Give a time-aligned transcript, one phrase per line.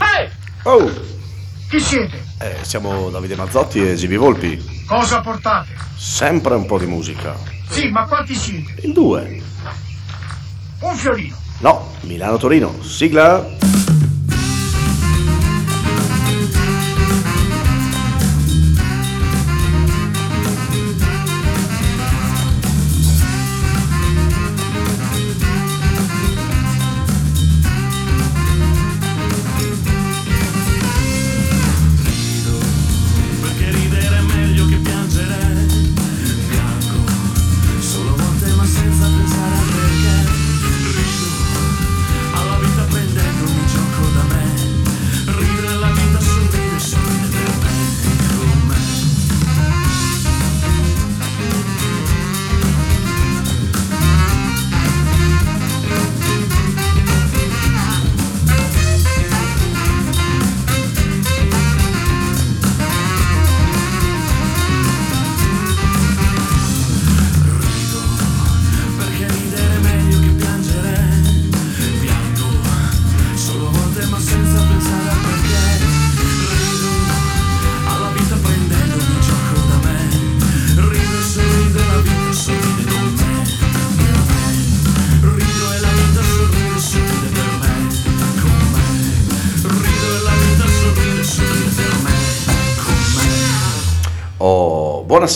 [0.00, 0.28] Ehi!
[0.64, 0.90] Oh,
[1.68, 2.24] Chi siete?
[2.38, 4.84] eh, siamo Davide Mazzotti e Gibi Volpi.
[4.86, 5.74] Cosa portate?
[5.96, 7.34] Sempre un po' di musica.
[7.68, 8.74] Sì, ma quanti siete?
[8.86, 9.42] In due.
[10.80, 11.36] Un fiorino.
[11.58, 12.82] No, Milano-Torino.
[12.82, 13.65] Sigla.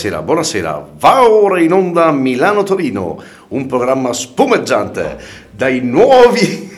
[0.01, 0.89] Buonasera, buonasera.
[0.97, 5.19] Va ora in onda Milano-Torino, un programma spumeggiante
[5.51, 6.71] dai nuovi,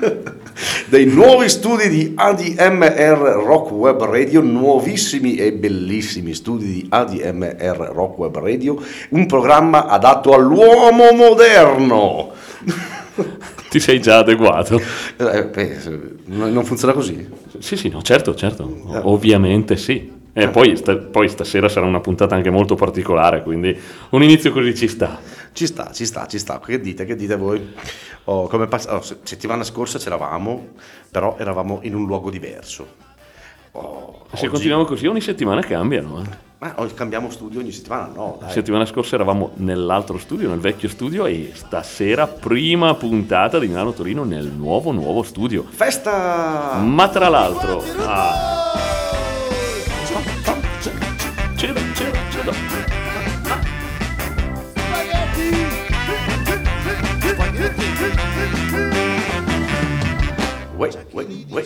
[0.88, 8.16] dai nuovi studi di ADMR Rock Web Radio, nuovissimi e bellissimi studi di ADMR Rock
[8.18, 12.30] Web Radio, un programma adatto all'uomo moderno.
[13.68, 14.80] Ti sei già adeguato?
[15.18, 15.76] Eh, beh,
[16.26, 17.28] non non funziona così?
[17.58, 20.18] Sì, sì, no, certo, certo, ovviamente sì.
[20.32, 23.76] E poi, sta- poi stasera sarà una puntata anche molto particolare, quindi
[24.10, 25.18] un inizio così ci sta.
[25.52, 26.60] Ci sta, ci sta, ci sta.
[26.60, 27.74] Che dite, che dite voi?
[28.24, 30.68] Oh, come pass- oh, se- settimana scorsa c'eravamo,
[31.10, 32.86] però eravamo in un luogo diverso.
[33.72, 36.20] Oh, Se oggi- continuiamo così ogni settimana cambiano.
[36.22, 36.48] eh.
[36.58, 38.10] Ma oggi cambiamo studio ogni settimana?
[38.14, 38.52] No, La dai.
[38.54, 44.24] settimana scorsa eravamo nell'altro studio, nel vecchio studio, e stasera prima puntata di Milano Torino
[44.24, 45.64] nel nuovo, nuovo studio.
[45.68, 46.74] Festa!
[46.84, 47.82] Ma tra l'altro...
[48.04, 48.99] Ah.
[60.80, 61.64] Uè, uè, uè.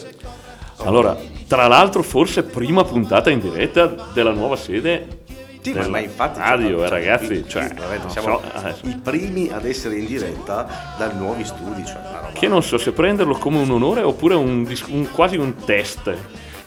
[0.78, 1.16] Allora,
[1.47, 5.22] tra l'altro forse prima puntata in diretta della nuova sede
[5.62, 6.41] Sì, ma, ma infatti...
[6.41, 10.66] radio, cioè, ragazzi, sì, cioè, non siamo so, eh, i primi ad essere in diretta
[10.98, 12.00] da nuovi studi, cioè
[12.32, 16.12] che non so se prenderlo come un onore oppure un un- quasi un test.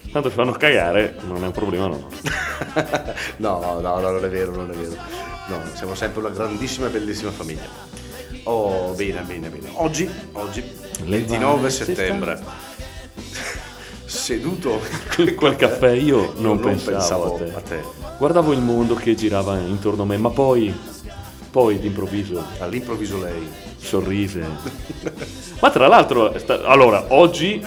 [0.10, 2.08] Tanto se fanno cagare non è un problema, no.
[3.38, 4.96] no, no, no, non è vero, non è vero.
[5.48, 7.68] No, siamo sempre una grandissima e bellissima famiglia.
[8.50, 9.70] Oh, bene, bene, bene.
[9.74, 10.64] Oggi, oggi,
[11.04, 12.40] 29 settembre,
[14.06, 14.80] seduto
[15.36, 17.82] quel caffè io non, non pensavo, pensavo a, a te.
[17.82, 17.84] te.
[18.18, 20.74] Guardavo il mondo che girava intorno a me, ma poi,
[21.52, 23.46] poi d'improvviso All'improvviso lei.
[23.78, 24.46] sorrise.
[25.60, 27.62] ma tra l'altro, sta- allora, oggi,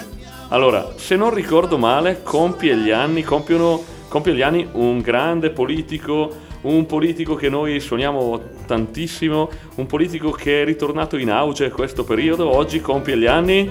[0.48, 6.48] allora, se non ricordo male, compie gli anni, compiono, compie gli anni un grande politico,
[6.62, 12.04] un politico che noi suoniamo tantissimo, un politico che è ritornato in auge in questo
[12.04, 13.70] periodo, oggi compie gli anni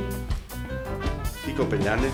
[1.43, 2.09] Chi compie gli anni?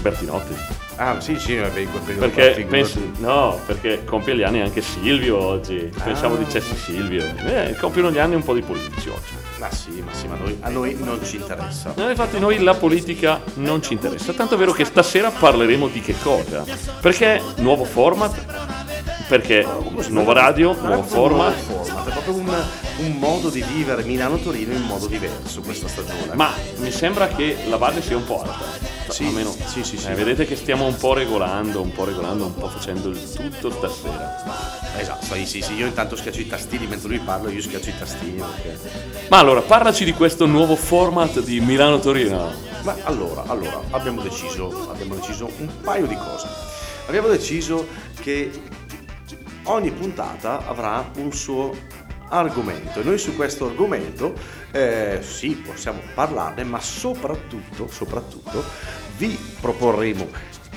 [0.00, 0.54] Bertinotti.
[0.96, 1.86] Ah, sì, sì, vabbè,
[2.18, 5.90] Perché pensi, no, perché compie gli anni anche Silvio oggi.
[6.04, 7.24] Pensavo dicessi Silvio.
[7.46, 9.32] Eh, compiono gli anni un po' di politici oggi.
[9.58, 11.94] Ma sì, ma sì, ma noi- a noi non ci interessa.
[11.96, 16.00] No, infatti noi la politica non ci interessa, tanto è vero che stasera parleremo di
[16.00, 16.64] che cosa?
[17.00, 18.79] Perché nuovo format?
[19.30, 19.64] Perché
[20.08, 21.54] nuova radio, nuovo format?
[21.68, 22.64] Nuovo format, È proprio un,
[22.98, 26.34] un modo di vivere Milano-Torino in modo diverso questa stagione.
[26.34, 28.64] Ma mi sembra che la base sia un po' alta.
[29.08, 29.54] Sì, almeno.
[29.66, 30.08] sì, sì, sì.
[30.08, 33.70] Eh, vedete che stiamo un po' regolando, un po' regolando, un po' facendo il tutto
[33.70, 34.42] stasera.
[34.98, 37.94] Esatto, sì, sì, sì, io intanto schiaccio i tastini mentre lui parla, io schiaccio i
[37.96, 38.42] tastini.
[38.62, 38.78] perché-
[39.28, 42.50] Ma allora, parlaci di questo nuovo format di Milano-Torino.
[42.82, 46.48] Ma allora, allora, abbiamo deciso, abbiamo deciso un paio di cose.
[47.06, 47.86] Abbiamo deciso
[48.20, 48.50] che
[49.70, 51.74] ogni puntata avrà un suo
[52.28, 54.34] argomento e noi su questo argomento
[54.70, 58.62] eh, sì, possiamo parlarne, ma soprattutto, soprattutto
[59.16, 60.28] vi proporremo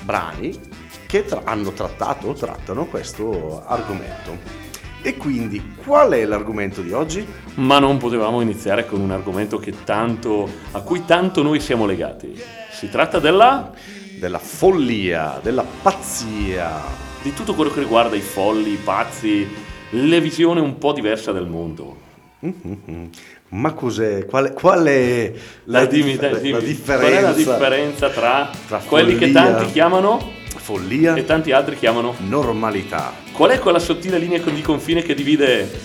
[0.02, 0.58] brani
[1.06, 4.62] che tra- hanno trattato o trattano questo argomento.
[5.02, 7.26] E quindi qual è l'argomento di oggi?
[7.56, 12.34] Ma non potevamo iniziare con un argomento che tanto, a cui tanto noi siamo legati.
[12.72, 13.70] Si tratta della,
[14.18, 17.13] Della follia, della pazzia.
[17.24, 19.48] Di tutto quello che riguarda i folli, i pazzi,
[19.88, 21.96] le visioni un po' diverse del mondo.
[22.40, 23.08] Mhm.
[23.48, 24.26] Ma cos'è?
[24.26, 25.32] Qual è, qual è
[25.64, 26.50] la, dimmi, dif- dimmi.
[26.50, 26.98] la differenza?
[26.98, 31.78] Qual è la differenza tra, tra quelli che follia- tanti chiamano Follia, e tanti altri
[31.78, 32.14] chiamano?
[32.26, 33.14] normalità.
[33.32, 35.80] Qual è quella sottile linea di confine che divide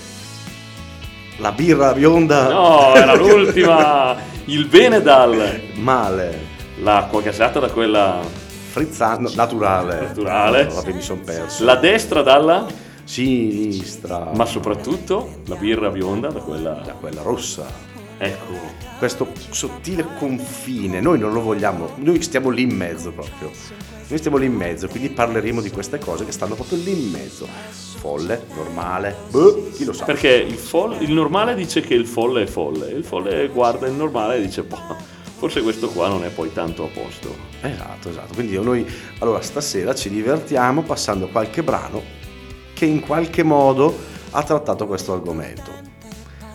[1.38, 2.50] La birra bionda.
[2.52, 4.18] No, era l'ultima.
[4.46, 5.62] Il bene dal.
[5.76, 6.48] Male.
[6.82, 8.20] L'acqua gasata da quella.
[8.70, 10.02] Frizzano, naturale.
[10.02, 10.64] Naturale.
[10.66, 11.64] No, vabbè, mi sono perso.
[11.64, 12.68] La destra dalla.
[13.04, 14.32] Sinistra.
[14.36, 16.82] Ma soprattutto la birra bionda da quella.
[16.86, 17.66] da quella rossa.
[18.18, 18.54] Ecco.
[19.00, 23.50] Questo sottile confine, noi non lo vogliamo, noi stiamo lì in mezzo proprio.
[24.10, 27.10] Noi stiamo lì in mezzo, quindi parleremo di queste cose che stanno proprio lì in
[27.12, 27.48] mezzo.
[28.00, 30.04] Folle, normale, boh, chi lo sa.
[30.04, 32.90] Perché il, fol- il normale dice che il folle è folle.
[32.90, 34.98] Il folle guarda il normale e dice, boh,
[35.40, 37.34] forse questo qua non è poi tanto a posto.
[37.62, 38.34] Esatto, esatto.
[38.34, 38.86] Quindi noi
[39.20, 42.04] allora stasera ci divertiamo passando qualche brano
[42.74, 43.98] che in qualche modo
[44.32, 45.72] ha trattato questo argomento.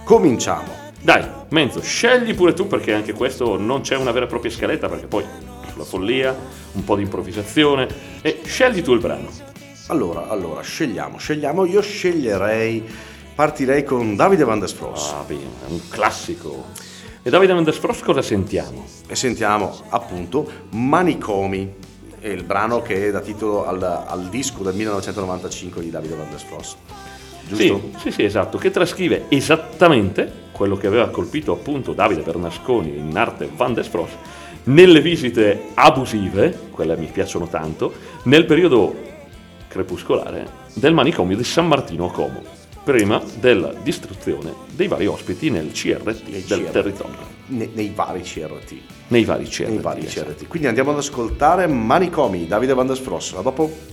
[0.04, 0.92] Cominciamo.
[1.00, 4.88] Dai, Menzo, scegli pure tu perché anche questo non c'è una vera e propria scaletta
[4.88, 5.25] perché poi
[5.70, 6.36] sulla follia,
[6.72, 7.88] un po' di improvvisazione
[8.20, 9.28] e scegli tu il brano.
[9.86, 11.64] Allora, allora, scegliamo, scegliamo.
[11.64, 12.84] Io sceglierei,
[13.34, 15.12] partirei con Davide Van der Spross.
[15.12, 16.92] Ah, bene, un classico.
[17.26, 18.84] E Davide Mendes Frost cosa sentiamo?
[19.06, 21.72] E sentiamo appunto Manicomi,
[22.20, 26.38] è il brano che dà titolo al, al disco del 1995 di Davide Van der
[26.38, 26.76] Spross.
[27.48, 27.80] Giusto?
[27.94, 33.16] Sì, sì, sì, esatto, che trascrive esattamente quello che aveva colpito appunto Davide Bernasconi in
[33.16, 34.16] arte Van der Frost
[34.64, 37.94] nelle visite abusive, quelle mi piacciono tanto,
[38.24, 38.94] nel periodo
[39.66, 42.42] crepuscolare del manicomio di San Martino a Como,
[42.84, 46.70] prima della distruzione dei vari ospiti nel CRT Nei del CRT.
[46.70, 47.16] territorio,
[47.46, 48.75] Ne- nei vari CRT.
[49.08, 49.69] nei vari CRT.
[49.69, 50.26] Nei vari esatto.
[50.34, 50.46] CRT.
[50.48, 52.90] Quindi andiamo ad ascoltare Manicomi, Davide Van.
[52.90, 53.92] A dopo.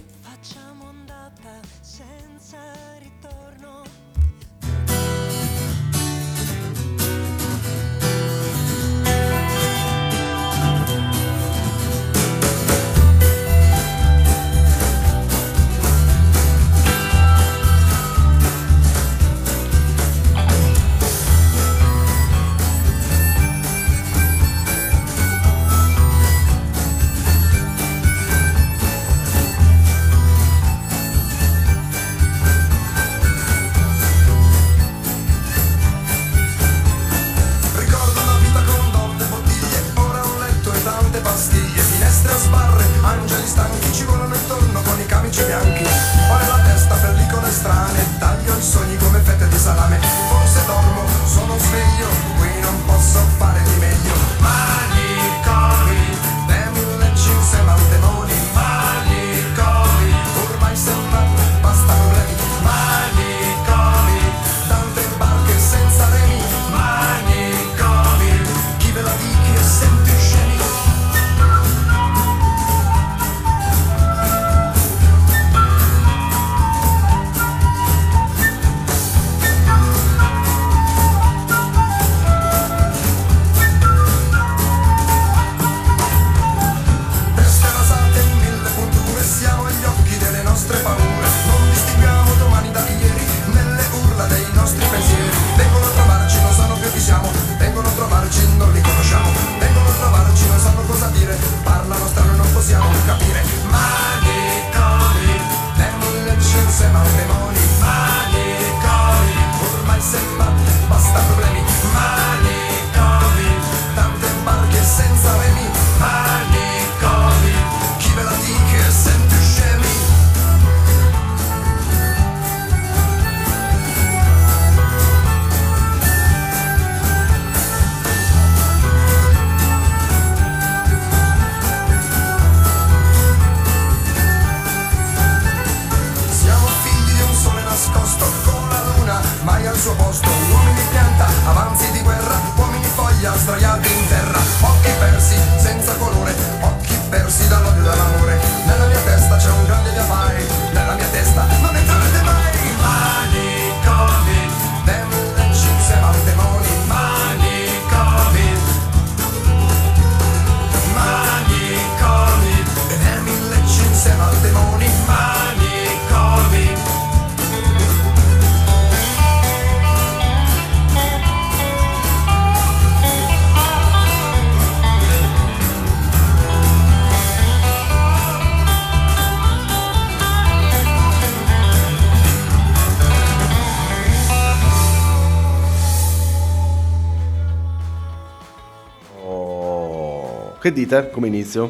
[190.71, 191.69] Che dite come inizio?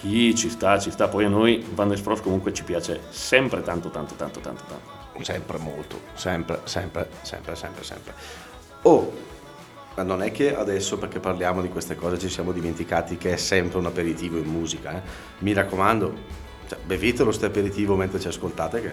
[0.00, 1.06] Sì, ci sta, ci sta.
[1.06, 5.22] Poi a noi Van der Spross comunque ci piace sempre tanto, tanto, tanto, tanto, tanto.
[5.22, 8.12] Sempre molto, sempre, sempre, sempre, sempre, sempre.
[8.82, 9.12] Oh,
[9.94, 13.36] ma non è che adesso perché parliamo di queste cose ci siamo dimenticati che è
[13.36, 15.02] sempre un aperitivo in musica, eh?
[15.38, 16.12] Mi raccomando,
[16.66, 18.92] cioè, bevete lo ste aperitivo mentre ci ascoltate che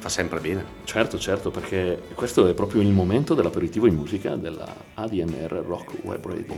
[0.00, 0.64] fa sempre bene.
[0.84, 6.26] Certo, certo, perché questo è proprio il momento dell'aperitivo in musica della ADMR Rock Web
[6.26, 6.54] Radio.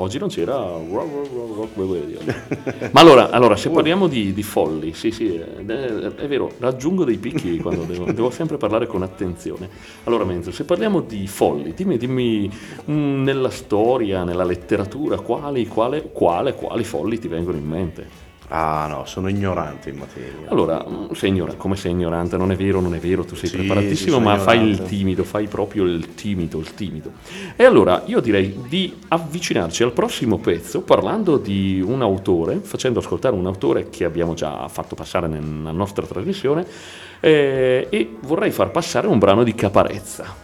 [0.00, 2.18] Oggi non c'era Rock Web Radio.
[2.92, 7.18] Ma allora, allora se parliamo di, di folli, sì, sì, è, è vero, raggiungo dei
[7.18, 9.68] picchi quando devo, devo sempre parlare con attenzione.
[10.04, 12.50] Allora, Menzo, se parliamo di folli, dimmi, dimmi
[12.90, 18.23] mm, nella storia, nella letteratura, quali, quale, quale, quali folli ti vengono in mente?
[18.56, 20.48] Ah no, sono ignorante in materia.
[20.48, 22.36] Allora, sei ignorante, come sei ignorante?
[22.36, 24.88] Non è vero, non è vero, tu sei Sì, preparatissimo, ma fai il ignorante.
[24.90, 27.10] timido, fai proprio il timido, il timido.
[27.56, 33.34] E allora io direi di avvicinarci al prossimo pezzo parlando di un autore, facendo ascoltare
[33.34, 36.64] un autore che abbiamo già fatto passare nella nostra trasmissione
[37.18, 40.43] eh, e vorrei far passare un brano di Caparezza.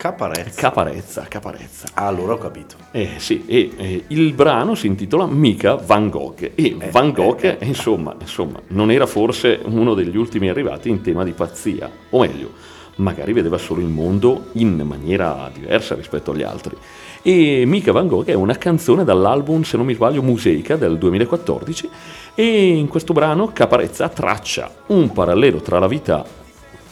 [0.00, 0.58] Caparezza.
[0.62, 1.88] Caparezza, Caparezza.
[1.92, 2.74] Ah, allora ho capito.
[2.90, 7.58] Eh sì, e eh, il brano si intitola Mica Van Gogh e Van Gogh, eh,
[7.66, 12.50] insomma, insomma, non era forse uno degli ultimi arrivati in tema di pazzia, o meglio,
[12.96, 16.74] magari vedeva solo il mondo in maniera diversa rispetto agli altri.
[17.20, 21.90] E Mica Van Gogh è una canzone dall'album, se non mi sbaglio, Museica del 2014
[22.34, 26.24] e in questo brano Caparezza traccia un parallelo tra la vita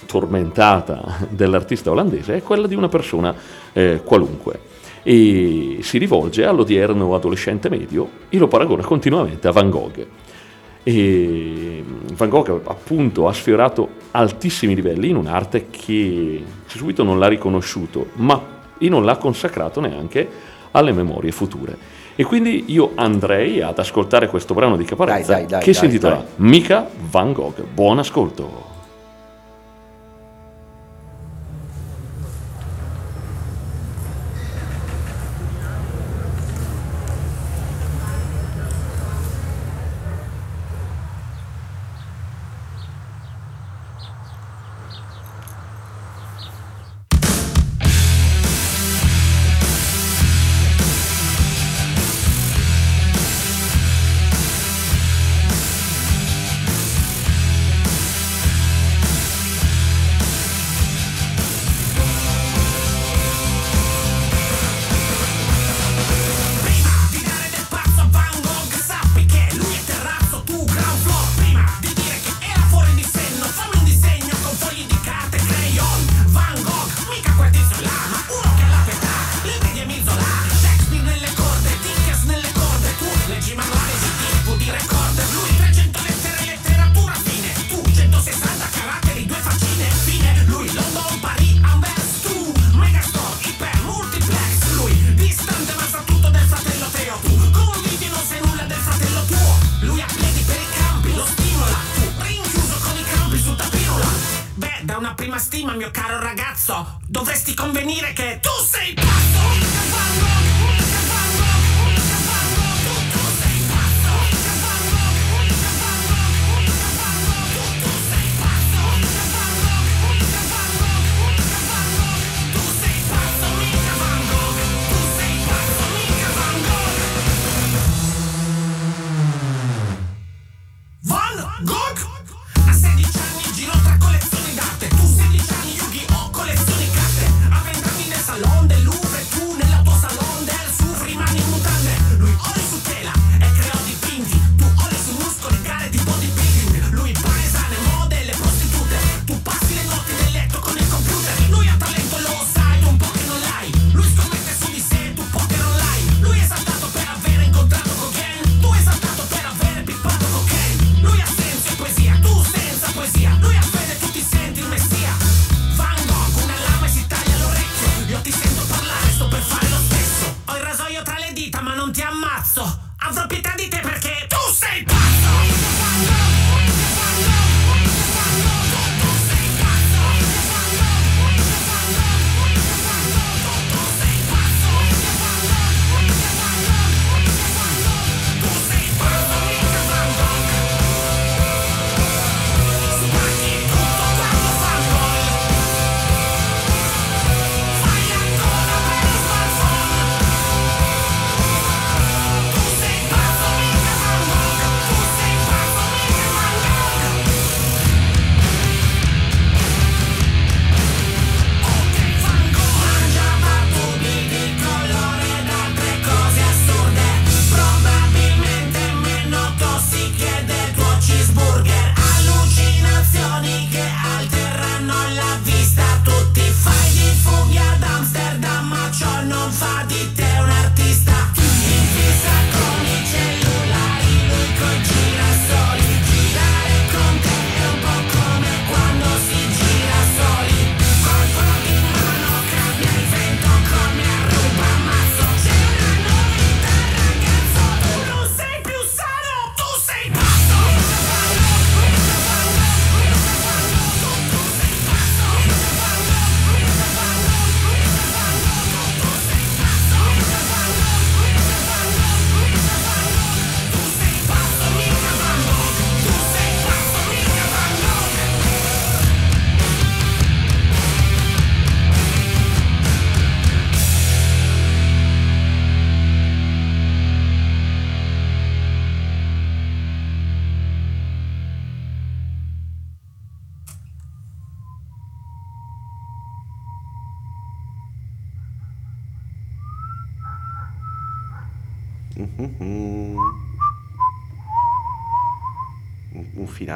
[0.08, 3.34] tormentata dell'artista olandese è quella di una persona
[3.74, 10.06] eh, qualunque e si rivolge all'odierno adolescente medio e lo paragona continuamente a Van Gogh.
[10.82, 11.84] E
[12.14, 18.56] Van Gogh appunto ha sfiorato altissimi livelli in un'arte che subito non l'ha riconosciuto, ma
[18.78, 20.28] e non l'ha consacrato neanche
[20.72, 21.76] alle memorie future.
[22.14, 25.84] E quindi io andrei ad ascoltare questo brano di Caparezza Dai, dai, dai, che si
[25.84, 26.24] intitola.
[26.36, 27.62] Mica Van Gogh.
[27.62, 28.67] Buon ascolto.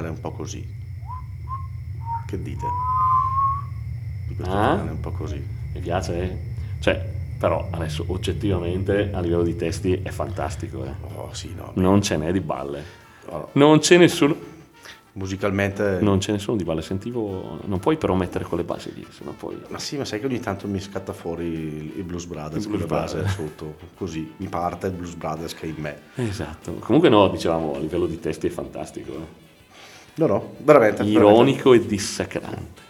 [0.08, 0.66] Un finale un po' così.
[2.26, 2.66] Che dite?
[4.28, 4.70] Di questo Ah?
[4.72, 5.42] finale un po' così.
[5.74, 6.22] Mi piace?
[6.22, 6.38] eh?
[6.80, 10.84] Cioè, però adesso oggettivamente a livello di testi è fantastico.
[10.84, 10.92] eh.
[11.14, 11.72] Oh sì, no.
[11.74, 12.82] Non ce n'è di balle.
[13.26, 14.50] Oh, Non ce ne sono.
[15.14, 15.98] musicalmente...
[16.00, 16.80] Non ce ne sono di balle.
[16.82, 17.58] Sentivo.
[17.66, 19.60] Non puoi però mettere quelle basi lì, sennò poi.
[19.68, 22.78] Ma sì, ma sai che ogni tanto mi scatta fuori il, Blues Brothers Il con
[22.78, 23.34] Blues le base Brothers.
[23.36, 25.98] sotto, così mi parte il Blues Brothers che è in me.
[26.16, 26.72] Esatto.
[26.74, 29.12] Comunque no, diciamo, a livello di testi è fantastico.
[29.12, 29.40] eh.
[30.14, 31.02] No, no, veramente.
[31.04, 32.48] Ironico e dissacrante.
[32.48, 32.80] veramente.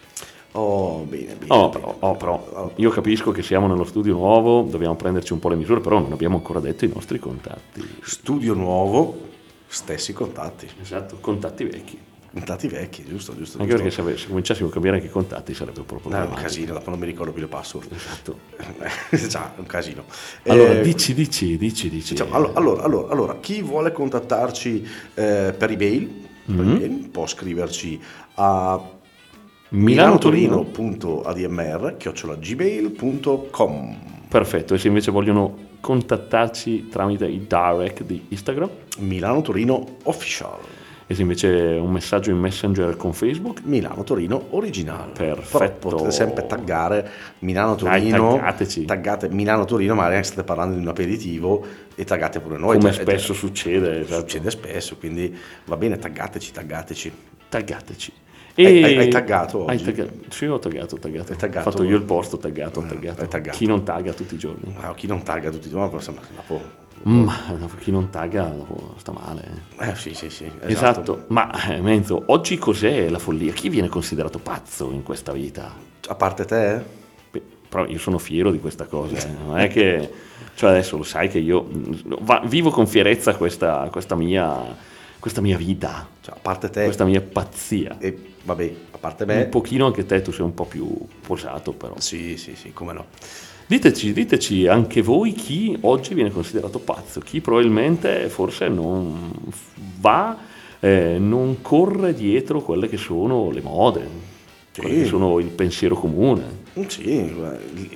[0.55, 1.45] Oh, bene, bene.
[1.47, 5.49] Oh però, oh, però, io capisco che siamo nello studio nuovo, dobbiamo prenderci un po'
[5.49, 7.83] le misure, però non abbiamo ancora detto i nostri contatti.
[8.03, 9.17] Studio nuovo,
[9.65, 10.67] stessi contatti.
[10.79, 11.99] Esatto, contatti vecchi.
[12.31, 13.59] Contatti vecchi, giusto, giusto.
[13.59, 14.03] Anche perché giusto.
[14.03, 16.89] se, ave- se cominciassimo a cambiare anche i contatti sarebbe po' No, un casino, dopo
[16.89, 17.91] non mi ricordo più le password.
[17.91, 18.39] Esatto.
[19.29, 20.03] Già, un casino.
[20.47, 22.13] Allora, Eh, dici, dici, dici, dici.
[22.13, 27.05] Diciamo, allo- allora, allora, allora, chi vuole contattarci eh, per email, Mm-hmm.
[27.05, 27.99] può scriverci
[28.35, 28.81] a
[29.69, 30.63] Milano Torino.
[30.63, 39.97] milanotorino.admr chiocciolagmail.com Perfetto, e se invece vogliono contattarci tramite i direct di Instagram, Milano Torino
[40.03, 40.59] Official
[41.05, 41.47] e se invece
[41.81, 45.87] un messaggio in Messenger con Facebook, Milano Torino Original Perfetto.
[45.89, 48.85] Però potete sempre taggare Milano Dai, Torino taggateci.
[48.85, 53.01] taggate Milano Torino magari state parlando di un aperitivo e taggate pure noi come Cioè,
[53.01, 54.19] spesso succede, esatto.
[54.21, 55.35] succede spesso quindi
[55.65, 57.11] va bene taggateci taggateci
[57.49, 58.11] taggateci.
[58.55, 61.31] Hai- hai- hai taggato Hai taggato- Sì, ho taggato, ho taggato.
[61.31, 61.67] Hai taggato?
[61.67, 63.21] Ho fatto io il posto, ho taggato, ho taggato.
[63.21, 63.57] hai taggato.
[63.57, 64.75] Chi non tagga tutti i giorni?
[64.79, 66.61] Ah, chi non tagga tutti i giorni insomma dopo
[67.03, 68.49] Ma dopo chi non tagga
[68.97, 69.63] sta male.
[69.79, 73.51] eh sì sì sì Esatto, ma eh, Menzo, oggi cos'è la follia?
[73.51, 75.91] Chi viene considerato pazzo in questa vita?
[76.05, 76.81] a parte te
[77.31, 79.27] Beh, però io sono fiero di questa cosa, eh.
[79.45, 80.09] non è che,
[80.55, 84.75] cioè adesso lo sai che io mm, va- vivo con fierezza questa, questa mia,
[85.19, 87.97] questa mia vita, cioè, a parte te questa mia pazzia.
[87.99, 90.87] e vabbè a parte Un me pochino anche te, tu sei un po' più
[91.25, 91.95] posato però.
[91.97, 93.05] sì sì sì come no
[93.73, 99.31] Diteci, diteci anche voi chi oggi viene considerato pazzo, chi probabilmente forse non
[99.99, 100.37] va,
[100.79, 104.07] eh, non corre dietro quelle che sono le mode,
[104.77, 104.99] quelle Sì.
[105.01, 106.43] che sono il pensiero comune.
[106.77, 107.33] Mm, sì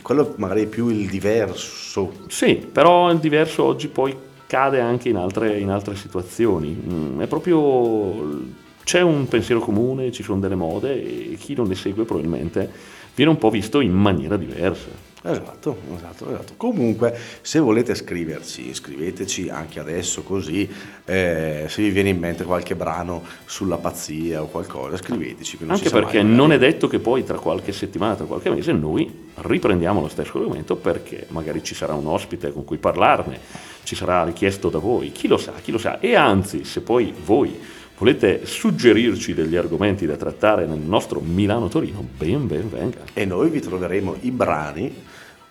[0.02, 4.16] quello magari è più il diverso Sì, però il diverso oggi poi
[4.48, 6.76] cade anche in altre, in altre situazioni.
[6.92, 8.56] Mm, È proprio.
[8.84, 12.68] C'è un pensiero comune, ci sono delle mode e chi non le segue probabilmente
[13.13, 15.06] viene un po' visto in maniera diversa.
[15.32, 16.54] Esatto, esatto, esatto.
[16.56, 20.70] Comunque, se volete scriverci, scriveteci anche adesso così,
[21.06, 25.58] eh, se vi viene in mente qualche brano sulla pazzia o qualcosa, scriveteci.
[25.68, 29.30] Anche perché mai, non è detto che poi tra qualche settimana, tra qualche mese, noi
[29.36, 33.40] riprendiamo lo stesso argomento perché magari ci sarà un ospite con cui parlarne,
[33.84, 36.00] ci sarà richiesto da voi, chi lo sa, chi lo sa.
[36.00, 42.47] E anzi, se poi voi volete suggerirci degli argomenti da trattare nel nostro Milano-Torino, ben
[42.47, 42.99] ben venga.
[43.13, 44.93] E noi vi troveremo i brani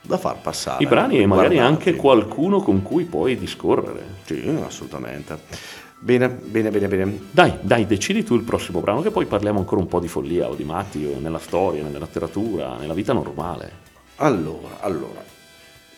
[0.00, 0.82] da far passare.
[0.84, 1.74] I brani e magari Guardati.
[1.74, 4.04] anche qualcuno con cui poi discorrere.
[4.24, 5.74] Sì, assolutamente.
[5.98, 7.20] Bene, bene, bene, bene.
[7.30, 10.48] Dai, dai, decidi tu il prossimo brano, che poi parliamo ancora un po' di follia
[10.48, 13.84] o di matti, o nella storia, nella letteratura, nella vita normale.
[14.16, 15.24] Allora, allora,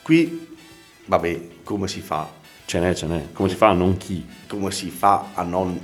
[0.01, 0.57] qui,
[1.05, 2.31] vabbè, come si fa?
[2.65, 3.27] Ce n'è, ce n'è.
[3.33, 4.25] Come si fa a non chi?
[4.47, 5.79] Come si fa a non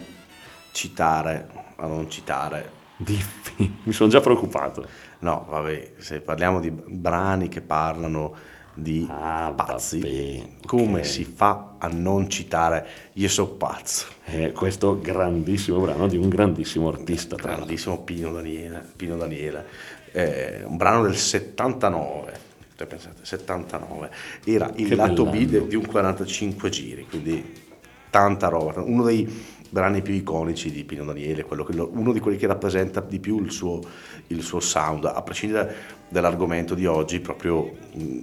[0.75, 3.79] citare, a non citare Diffi.
[3.85, 4.87] Mi sono già preoccupato.
[5.21, 8.35] No, vabbè, se parliamo di brani che parlano
[8.75, 11.07] di Ah, pazzi, vabbè, come ok.
[11.07, 14.07] si fa a non citare Io so pazzo?
[14.25, 17.37] Eh, questo grandissimo brano di un grandissimo artista.
[17.37, 19.67] Grandissimo Pino Daniele, Pino Daniele.
[20.13, 22.33] Eh, un brano del 79,
[22.77, 24.11] Cioè, pensate, 79,
[24.45, 27.63] era il Che lato B di un 45 giri, quindi
[28.11, 29.27] tanta roba, uno dei
[29.75, 33.51] brani più iconici di Pino Daniele, che uno di quelli che rappresenta di più il
[33.51, 33.81] suo,
[34.29, 35.75] il suo sound, a prescindere
[36.09, 38.19] dall'argomento di oggi, proprio mh,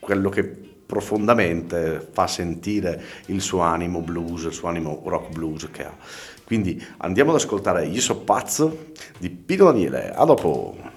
[0.00, 5.84] quello che profondamente fa sentire il suo animo blues, il suo animo rock blues che
[5.84, 5.96] ha.
[6.44, 10.10] Quindi andiamo ad ascoltare Io so pazzo di Pino Daniele.
[10.12, 10.90] A dopo!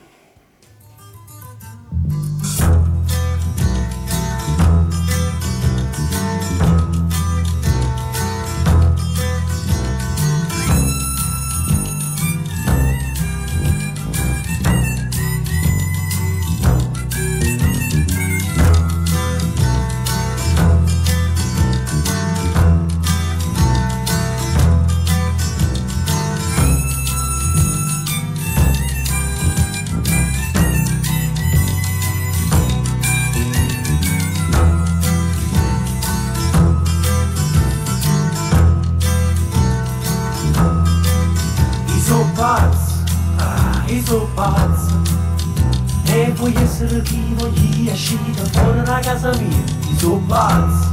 [49.26, 50.88] Fuori da casa mia, i so pazzi,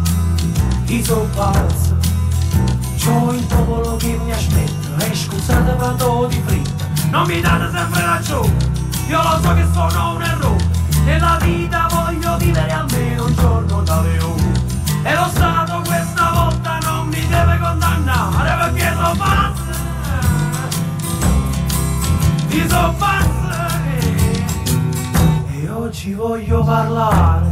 [0.87, 1.29] i so.
[2.97, 8.01] C'ho il popolo che mi aspetta, e scusate quanto di fretta, non mi date sempre
[8.01, 8.71] ragione,
[9.09, 10.65] io lo so che sono un errore,
[11.05, 14.71] nella vita voglio vivere almeno un giorno da leone.
[15.05, 19.63] E lo Stato questa volta non mi deve condannare perché pazzi,
[22.57, 23.31] io sono pazzi.
[25.51, 27.52] E oggi voglio parlare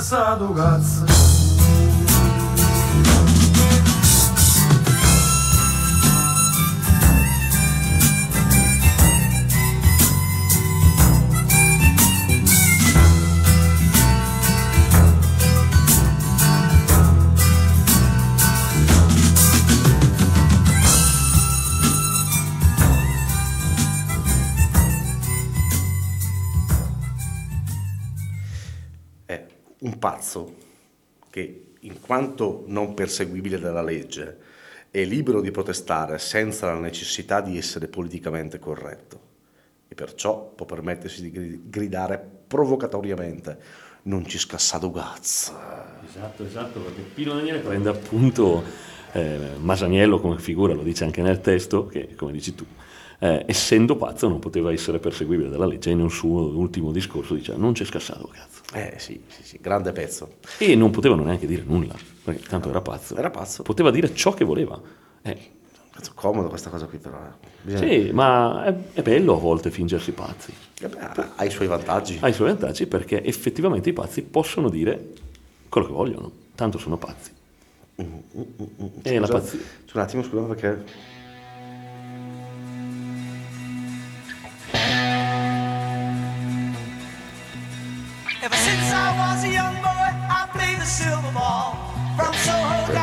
[0.00, 1.19] Non ci scassato cazzo È
[32.10, 34.36] quanto non perseguibile dalla legge,
[34.90, 39.20] è libero di protestare senza la necessità di essere politicamente corretto
[39.86, 43.58] e perciò può permettersi di gri- gridare provocatoriamente
[44.02, 45.56] non ci scassado cazzo.
[46.04, 48.60] Esatto, esatto, perché Pino Daniele prende appunto
[49.12, 52.66] eh, Masaniello come figura, lo dice anche nel testo, che come dici tu,
[53.20, 57.54] eh, essendo pazzo non poteva essere perseguibile dalla legge e nel suo ultimo discorso dice
[57.56, 58.62] non c'è scassato cazzo.
[58.72, 60.34] Eh sì, sì, sì, grande pezzo.
[60.58, 63.16] E non potevano neanche dire nulla, perché tanto era pazzo.
[63.16, 63.62] Era pazzo.
[63.62, 64.80] Poteva dire ciò che voleva.
[65.22, 65.58] Eh,
[65.92, 67.16] Cazzo, comodo questa cosa qui però.
[67.18, 67.48] eh.
[67.62, 70.52] Bisogna- sì, ma è, è bello a volte fingersi pazzi.
[70.80, 70.98] Eh beh,
[71.34, 72.16] ha- i suoi vantaggi.
[72.20, 75.12] Ha i suoi vantaggi perché effettivamente i pazzi possono dire
[75.68, 77.32] quello che vogliono, tanto sono pazzi.
[79.02, 79.58] E la Scusa- pazzia.
[79.84, 80.84] scusa un attimo, scusa perché...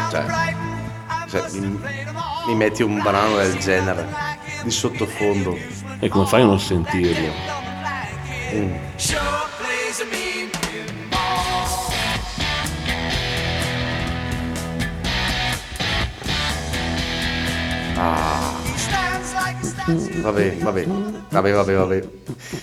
[0.09, 0.25] Cioè,
[1.29, 1.79] cioè, mi,
[2.47, 4.07] mi metti un banano del genere
[4.63, 5.57] di sottofondo.
[5.99, 7.31] E come fai a non sentirlo?
[8.95, 9.19] Sure
[9.57, 10.01] plays
[20.21, 20.85] Vabbè, vabbè,
[21.29, 22.07] vabbè, vabbè, vabbè.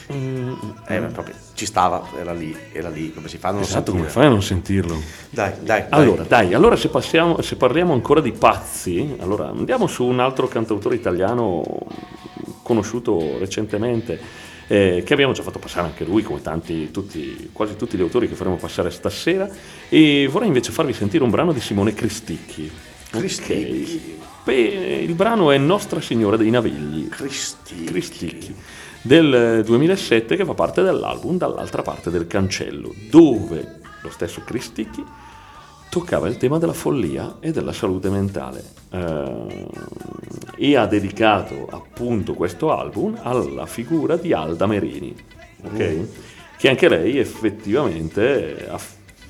[0.09, 3.90] Eh, beh, proprio, ci stava, era lì, era lì, come si fa a non Esatto,
[3.92, 4.11] come sentire?
[4.11, 5.00] fai a non sentirlo?
[5.30, 6.00] Dai, dai, dai.
[6.00, 10.46] Allora, dai, allora se, passiamo, se parliamo ancora di pazzi, allora andiamo su un altro
[10.48, 11.62] cantautore italiano
[12.62, 14.18] conosciuto recentemente,
[14.66, 18.28] eh, che abbiamo già fatto passare anche lui, come tanti, tutti, quasi tutti gli autori
[18.28, 19.48] che faremo passare stasera,
[19.88, 22.70] e vorrei invece farvi sentire un brano di Simone Cristicchi.
[23.11, 24.16] Cristicchi.
[24.18, 24.23] Ok.
[24.52, 27.09] Il brano è Nostra Signora dei Navigli.
[27.09, 27.85] Cristi.
[27.85, 28.54] Cristicchi
[29.00, 35.04] del 2007 che fa parte dell'album Dall'altra parte del cancello, dove lo stesso Cristicchi
[35.90, 39.68] toccava il tema della follia e della salute mentale eh,
[40.57, 45.14] e ha dedicato appunto questo album alla figura di Alda Merini,
[45.62, 46.07] ok?
[46.57, 48.80] che anche lei effettivamente ha-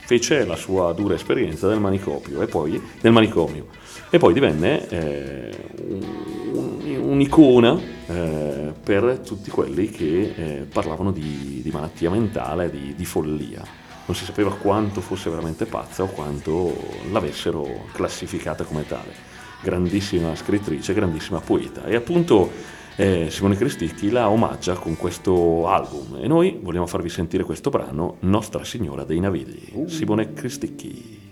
[0.07, 3.67] fece la sua dura esperienza del manicomio e poi, del manicomio
[4.15, 5.51] e poi divenne eh,
[5.89, 13.05] un- un'icona eh, per tutti quelli che eh, parlavano di, di malattia mentale, di, di
[13.05, 13.61] follia.
[14.07, 16.77] Non si sapeva quanto fosse veramente pazza o quanto
[17.11, 19.13] l'avessero classificata come tale.
[19.61, 21.85] Grandissima scrittrice, grandissima poeta.
[21.87, 22.53] E appunto
[22.95, 26.21] eh, Simone Cristicchi la omaggia con questo album.
[26.23, 29.89] E noi vogliamo farvi sentire questo brano, Nostra Signora dei Navigli.
[29.89, 31.24] Simone Cristicchi.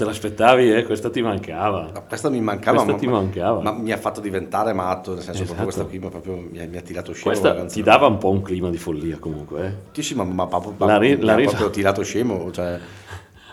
[0.00, 0.84] Te l'aspettavi, eh?
[0.84, 1.90] Questa ti mancava.
[1.92, 3.60] No, questa mi mancava, Questa ma, ti mancava.
[3.60, 5.62] ma mi ha fatto diventare matto, nel senso Esatto.
[5.62, 7.28] questa qui mi ha, proprio, mi ha, mi ha tirato scemo.
[7.38, 9.72] Questa ti dava un po' un clima di follia comunque, eh?
[9.92, 12.78] Sì, sì, ma, ma proprio, La ri- mi la risa- proprio tirato scemo, cioè,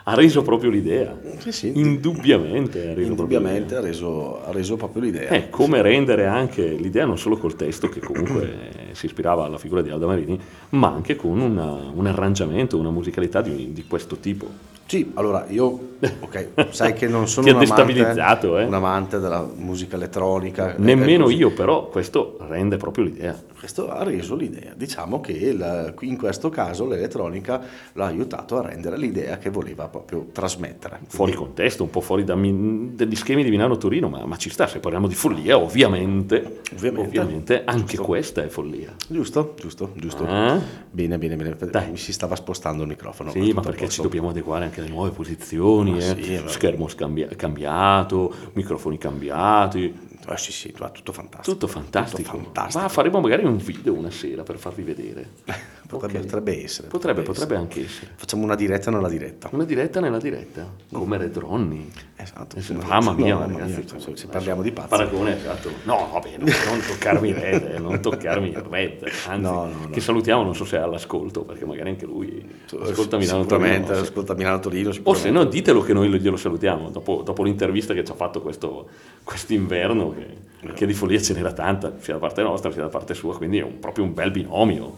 [0.10, 1.14] Ha reso proprio l'idea.
[1.40, 5.30] sì, sì, Indubbiamente ha reso indubbiamente proprio ha reso, ha reso proprio l'idea.
[5.32, 9.82] Eh, come rendere anche l'idea non solo col testo, che comunque si ispirava alla figura
[9.82, 14.76] di Aldo Marini, ma anche con una- un arrangiamento, una musicalità di, di questo tipo.
[14.88, 18.64] Sì, allora io, ok, sai che non sono un amante, eh?
[18.64, 20.76] un amante della musica elettronica.
[20.78, 21.36] Nemmeno eh, così.
[21.36, 23.38] io, però questo rende proprio l'idea.
[23.58, 24.74] Questo ha reso l'idea.
[24.76, 25.56] Diciamo che
[25.96, 27.60] qui in questo caso l'elettronica
[27.94, 31.00] l'ha aiutato a rendere l'idea che voleva proprio trasmettere.
[31.08, 34.68] Fuori contesto, un po' fuori da dagli schemi di Milano Torino, ma, ma ci sta,
[34.68, 37.08] se parliamo di follia, ovviamente, Ovviamente.
[37.08, 38.04] ovviamente anche Giusto.
[38.04, 38.94] questa è follia.
[39.08, 40.26] Giusto, giusto, giusto.
[40.28, 40.60] Ah?
[40.92, 41.56] Bene, bene, bene.
[41.58, 41.92] Dai.
[41.92, 43.32] Mi si stava spostando il microfono.
[43.32, 46.16] Sì, ma perché ci dobbiamo adeguare anche alle nuove posizioni, eh?
[46.22, 51.52] sì, schermo scambia- cambiato, microfoni cambiati, Ah, sì, sì, tutto fantastico.
[51.58, 52.32] tutto fantastico.
[52.32, 52.84] Tutto fantastico.
[52.84, 55.30] Ma faremo magari un video una sera per farvi vedere.
[55.88, 56.24] Potrebbe, Ok.
[56.26, 56.88] potrebbe essere.
[56.90, 57.34] Potrebbe, essere.
[57.34, 58.12] potrebbe anche essere.
[58.18, 59.48] Facciamo una diretta nella diretta.
[59.54, 61.86] Una diretta nella diretta, come Red Ronnie.
[62.18, 62.58] Esatto.
[62.58, 64.90] Eh, sì, Mamma no, mia, mamma ragazzi, mia, se- parliamo di pazzi.
[64.90, 65.70] Paragone, esatto.
[65.84, 69.04] No, va bene, non toccarmi Red, eh, non toccarmi Red.
[69.30, 72.46] Anzi, No, no, che salutiamo, non so se è all'ascolto, perché magari anche lui
[72.82, 73.88] ascolta Milano Torino.
[73.94, 74.92] ascolta Milano Torino.
[75.04, 78.42] O se no, ditelo che noi glielo salutiamo dopo, dopo l'intervista che ci ha fatto
[78.42, 78.90] questo
[79.24, 83.14] quest'inverno, che, che di follia ce n'era tanta, sia da parte nostra sia da parte
[83.14, 84.98] sua, quindi è un- proprio un bel binomio.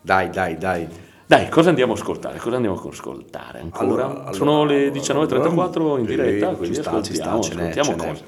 [0.00, 0.86] Dai, dai, dai.
[1.26, 2.38] Dai, cosa andiamo a ascoltare?
[2.38, 4.04] Cosa andiamo a ascoltare ancora?
[4.06, 8.10] Allora, Sono allora, le 19.34 in sì, diretta, ci quindi sta, ci sta, ascoltiamo, ascoltiamo
[8.10, 8.24] cosa.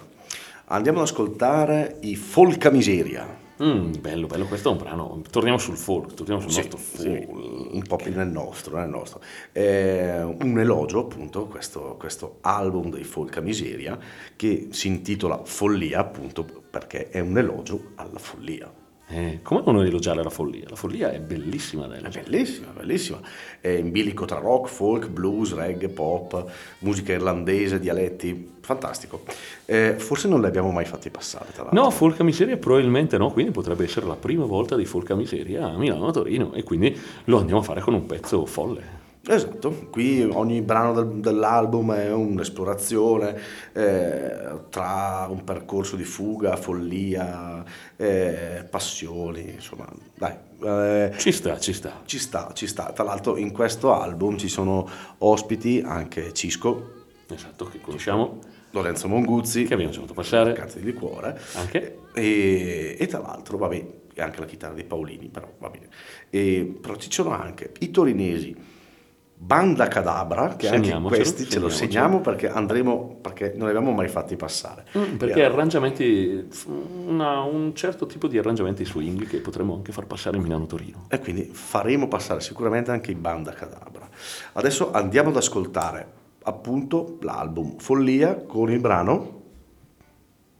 [0.66, 3.42] Andiamo ad ascoltare i Folca Miseria.
[3.62, 5.22] Mm, bello, bello, questo è un brano.
[5.30, 7.72] Torniamo sul folk, torniamo sul Sì, nostro sì, folk.
[7.72, 9.20] un po' più nel nostro, nel nostro.
[9.52, 13.96] Eh, un elogio appunto, questo, questo album dei Folca Miseria
[14.34, 18.82] che si intitola Follia appunto perché è un elogio alla follia.
[19.14, 20.64] Eh, come non elogiare la follia?
[20.68, 23.20] La follia è bellissima da È bellissima, bellissima.
[23.60, 26.44] È in bilico tra rock, folk, blues, reggae, pop,
[26.80, 29.22] musica irlandese, dialetti, fantastico.
[29.66, 31.80] Eh, forse non li abbiamo mai fatti passare, tra l'altro.
[31.80, 35.78] No, Folca Miseria probabilmente no, quindi potrebbe essere la prima volta di Folca Miseria a
[35.78, 39.03] Milano a Torino e quindi lo andiamo a fare con un pezzo folle.
[39.26, 43.34] Esatto, qui ogni brano del- dell'album è un'esplorazione
[43.72, 44.32] eh,
[44.68, 47.64] tra un percorso di fuga, follia,
[47.96, 52.02] eh, passioni, insomma, dai, eh, Ci sta, ci sta.
[52.04, 52.92] ci sta, ci sta.
[52.92, 54.86] Tra l'altro in questo album ci sono
[55.18, 56.90] ospiti anche Cisco,
[57.26, 58.38] Esatto, che conosciamo,
[58.72, 60.52] Lorenzo Monguzzi, che abbiamo già fatto passare.
[60.52, 62.00] Cazzo di liquore, Anche?
[62.12, 63.86] e, e tra l'altro, vabbè,
[64.18, 65.88] anche la chitarra dei Paolini, però va bene.
[66.28, 68.54] E, però ci sono anche i torinesi
[69.44, 74.08] Banda Cadabra, che anche questi ce lo segniamo perché andremo, perché non li abbiamo mai
[74.08, 74.86] fatti passare.
[74.96, 76.48] Mm, Perché E- arrangiamenti,
[77.06, 81.04] una- un certo tipo di arrangiamenti swing che potremmo anche far passare in Milano Torino.
[81.10, 84.08] E quindi faremo passare sicuramente anche i Banda Cadabra.
[84.54, 86.06] Adesso andiamo ad ascoltare
[86.44, 89.42] appunto l'album Follia con il brano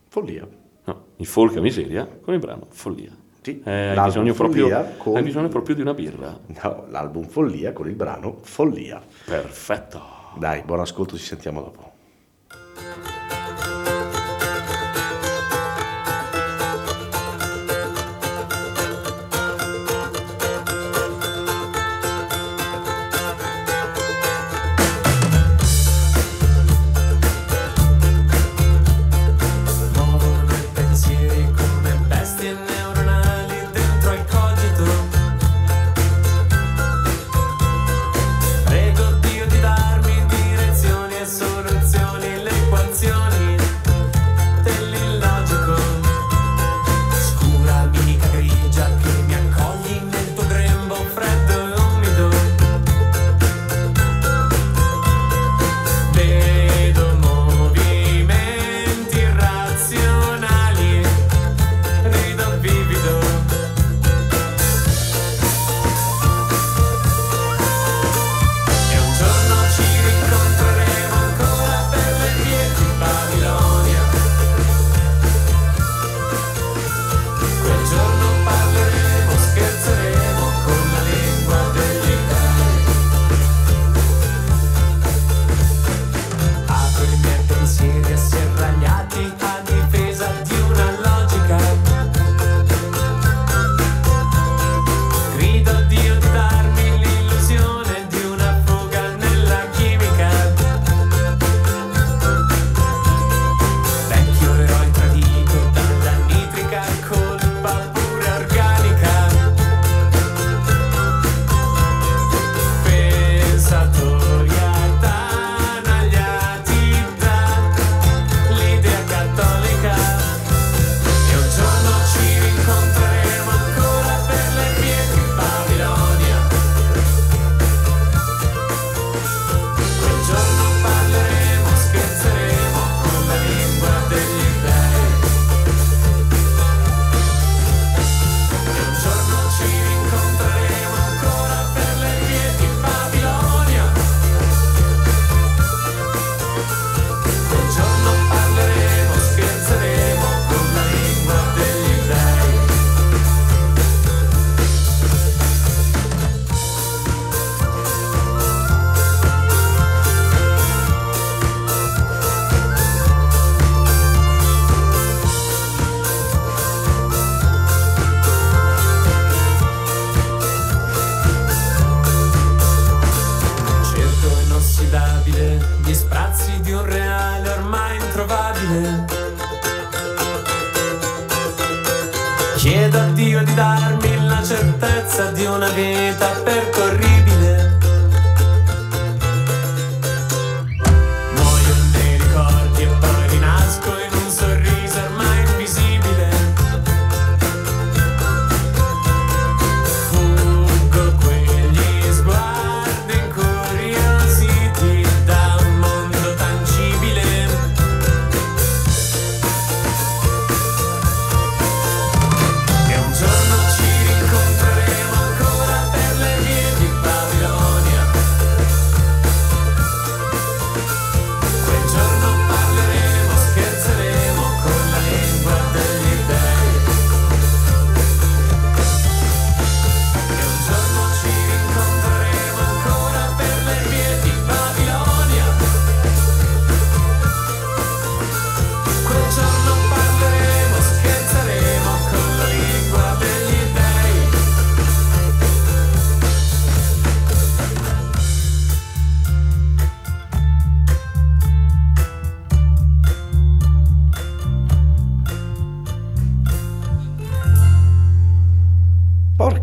[0.09, 0.47] Follia.
[0.85, 3.11] No, il Folca Miseria con il brano Follia.
[3.45, 6.35] Sì, Eh, hai, bisogno proprio, con- hai bisogno proprio di una birra.
[6.63, 9.03] No, l'album Follia con il brano Follia.
[9.27, 10.01] Perfetto.
[10.39, 11.93] Dai, buon ascolto, ci sentiamo dopo.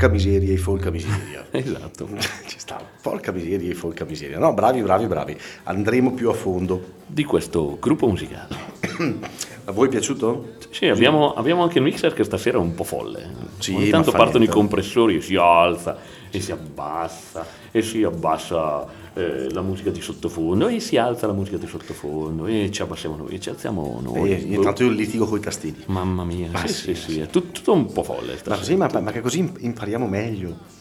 [0.01, 1.45] Porca miseria e folca miseria.
[1.51, 2.09] Esatto.
[2.47, 2.81] Ci sta.
[3.03, 4.39] Porca miseria e folca miseria.
[4.39, 5.37] No, bravi, bravi, bravi.
[5.65, 6.93] Andremo più a fondo.
[7.05, 8.55] Di questo gruppo musicale.
[9.65, 10.53] A voi è piaciuto?
[10.71, 13.29] Sì, abbiamo, abbiamo anche il mixer che stasera è un po' folle.
[13.59, 14.49] Sì, Ogni tanto partono niente.
[14.49, 15.99] i compressori e si alza
[16.31, 21.33] e si abbassa e si abbassa eh, la musica di sottofondo e si alza la
[21.33, 24.31] musica di sottofondo e ci abbassiamo noi ci alziamo noi.
[24.31, 25.83] E intanto io litigo con i tastini.
[25.87, 28.75] Mamma mia, Ma sì, sì, sì, sì, è tut- tutto un po' folle Ma così,
[28.75, 30.79] ma, ma che così im- impariamo meglio.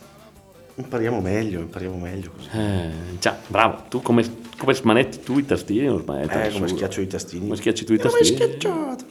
[0.77, 2.49] Impariamo meglio, impariamo meglio così.
[2.53, 4.25] Eh, già, bravo, tu come,
[4.57, 6.27] come smanetti tu i tastini ormai?
[6.29, 7.43] Eh, come schiaccio i tastini.
[7.43, 8.37] Come schiacci tu i Come tastini?
[8.37, 9.05] schiacciato.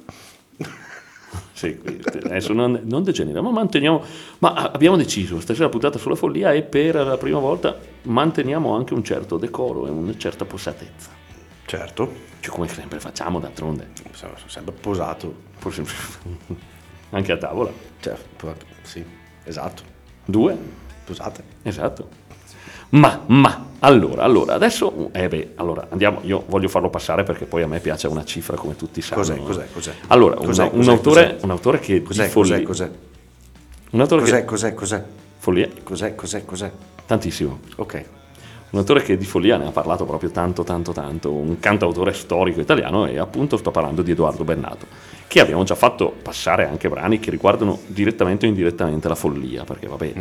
[1.60, 1.78] Sì,
[2.24, 4.02] adesso non, non degeneriamo, ma manteniamo.
[4.38, 9.04] Ma abbiamo deciso, stasera puntata sulla follia e per la prima volta manteniamo anche un
[9.04, 11.10] certo decoro e una certa posatezza.
[11.66, 13.90] Certo, Cioè, come sempre facciamo d'altronde.
[14.12, 15.36] sono sempre posato.
[17.12, 17.72] Anche a tavola.
[18.38, 19.04] Po- sì,
[19.44, 19.84] esatto.
[20.24, 20.58] Due?
[21.04, 21.44] Posate.
[21.64, 22.08] Esatto.
[22.92, 27.62] Ma, ma, allora, allora, adesso, eh beh, allora, andiamo, io voglio farlo passare perché poi
[27.62, 29.22] a me piace una cifra come tutti sanno.
[29.22, 29.94] Cos'è, cos'è, cos'è?
[30.08, 31.38] Allora, un- Cos'è, un, cos'è, autore, cos'è?
[31.44, 32.90] un autore che Cos'è, di follia, cos'è, cos'è?
[33.92, 35.04] un autore Cos'è, che cos'è, cos'è?
[35.38, 36.72] follia, Cos'è, cos'è, cos'è?
[37.06, 37.60] tantissimo.
[37.78, 38.06] Ok.
[38.72, 42.60] Un autore che di follia ne ha parlato proprio tanto, tanto, tanto, un cantautore storico
[42.60, 44.86] italiano e appunto sto parlando di Edoardo Bennato,
[45.26, 49.88] che abbiamo già fatto passare anche brani che riguardano direttamente o indirettamente la follia, perché
[49.88, 50.14] vabbè,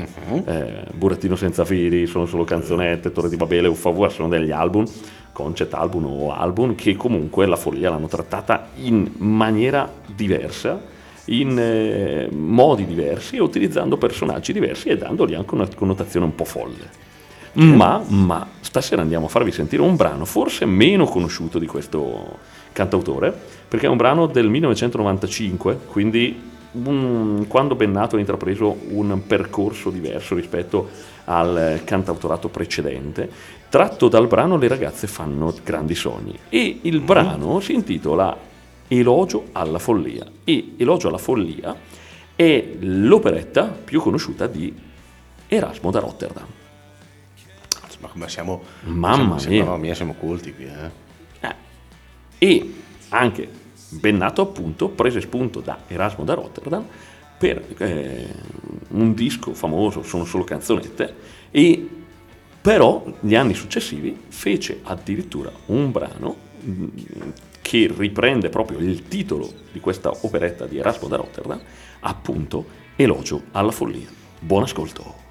[0.46, 4.86] eh, Burattino senza fili, sono solo canzonette, Torre di Babele, Uffavua sono degli album,
[5.30, 10.96] concept album o album, che comunque la follia l'hanno trattata in maniera diversa
[11.26, 17.07] in eh, modi diversi utilizzando personaggi diversi e dandogli anche una connotazione un po' folle.
[17.55, 22.38] Ma, ma stasera andiamo a farvi sentire un brano forse meno conosciuto di questo
[22.72, 23.34] cantautore,
[23.68, 26.40] perché è un brano del 1995, quindi
[26.72, 30.88] un- quando Bennato ha intrapreso un percorso diverso rispetto
[31.24, 33.28] al cantautorato precedente,
[33.68, 36.38] tratto dal brano Le ragazze fanno grandi sogni.
[36.49, 38.36] E il brano si intitola
[38.86, 40.24] Elogio alla follia.
[40.44, 41.74] E Elogio alla follia
[42.34, 44.72] è l'operetta più conosciuta di
[45.49, 46.46] Erasmo da Rotterdam.
[48.01, 48.62] Ma come siamo...
[48.84, 49.64] Mamma siamo, mia.
[49.64, 50.90] Mamma mia, siamo colti qui, eh.
[51.40, 51.55] Eh,
[52.38, 52.74] E
[53.11, 53.49] anche
[53.90, 56.84] Bennato appunto prese spunto da Erasmo da Rotterdam
[57.38, 58.26] per eh,
[58.88, 61.14] un disco famoso, sono solo canzonette,
[61.51, 61.88] e
[62.61, 66.86] però negli anni successivi fece addirittura un brano mh,
[67.62, 71.61] che riprende proprio il titolo di questa operetta di Erasmo da Rotterdam,
[72.01, 74.09] appunto Elogio alla follia.
[74.40, 75.28] Buon ascolto.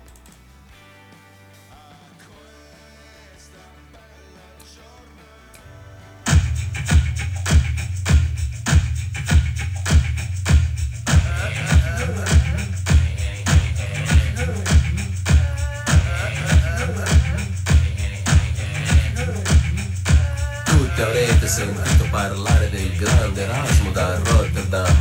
[20.97, 24.95] Tutti avrete sentito parlare del grande Erasmo da Rotterdam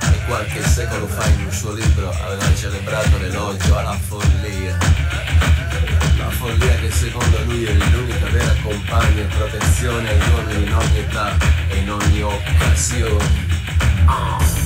[0.00, 4.78] e qualche secolo fa in un suo libro aveva celebrato l'elogio alla follia.
[6.16, 10.98] La follia che secondo lui è l'unica vera compagna e protezione agli uomini in ogni
[11.00, 11.36] età
[11.68, 14.61] e in ogni occasione.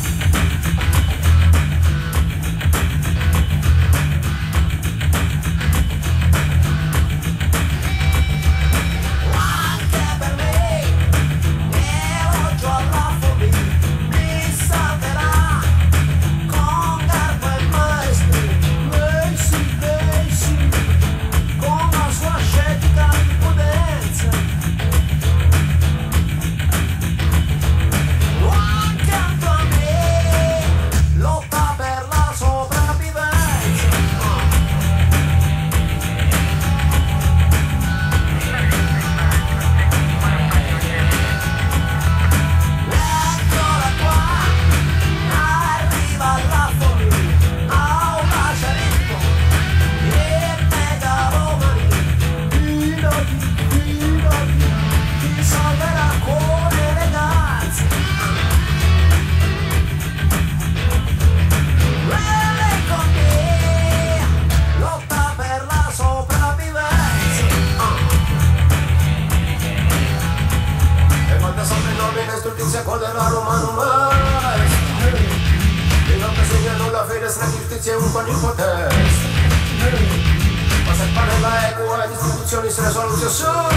[83.16, 83.75] Distribuzioni se ne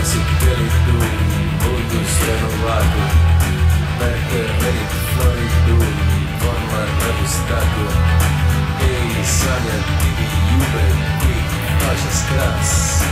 [0.00, 0.96] mostrarsi per il tu,
[1.58, 3.00] Budus rinnovato,
[3.98, 5.76] perché vedi fuori tu,
[6.38, 7.84] forma rebustato,
[8.78, 10.86] e sale di Juve,
[11.20, 11.34] qui
[11.78, 13.04] faccia scras,